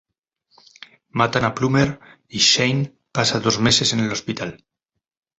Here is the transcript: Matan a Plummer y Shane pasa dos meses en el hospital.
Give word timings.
Matan 1.21 1.43
a 1.49 1.53
Plummer 1.53 1.99
y 2.27 2.39
Shane 2.39 2.95
pasa 3.11 3.39
dos 3.39 3.59
meses 3.59 3.93
en 3.93 3.99
el 3.99 4.11
hospital. 4.11 4.65